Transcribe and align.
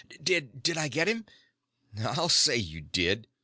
"Did 0.23 0.63
did 0.63 0.79
I 0.79 0.87
get 0.87 1.07
him?" 1.07 1.27
"I'll 1.99 2.27
say 2.27 2.57
you 2.57 2.81
did!" 2.81 3.27